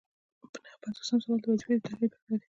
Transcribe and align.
نهه 0.63 0.77
پنځوسم 0.83 1.17
سوال 1.23 1.39
د 1.41 1.45
وظیفې 1.51 1.75
د 1.77 1.83
تحلیل 1.87 2.09
په 2.13 2.17
اړه 2.21 2.27
دی. 2.37 2.39